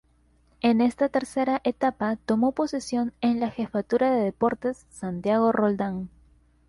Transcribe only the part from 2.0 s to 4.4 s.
tomó posesión en la jefatura de